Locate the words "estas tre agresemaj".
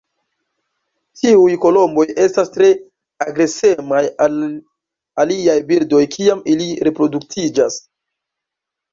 2.23-3.99